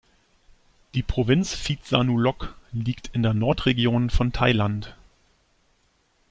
Die 0.95 1.03
Provinz 1.03 1.53
Phitsanulok 1.53 2.55
liegt 2.71 3.09
in 3.13 3.21
der 3.21 3.35
Nordregion 3.35 4.09
von 4.09 4.33
Thailand. 4.33 4.95